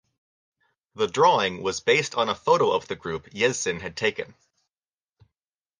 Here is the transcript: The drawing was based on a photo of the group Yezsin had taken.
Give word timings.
The 0.95 1.05
drawing 1.05 1.61
was 1.61 1.79
based 1.79 2.15
on 2.15 2.27
a 2.27 2.33
photo 2.33 2.71
of 2.71 2.87
the 2.87 2.95
group 2.95 3.29
Yezsin 3.35 3.81
had 3.81 3.95
taken. 3.95 4.33